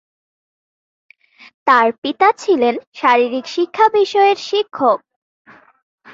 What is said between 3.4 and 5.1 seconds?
শিক্ষা বিষয়ের শিক্ষক।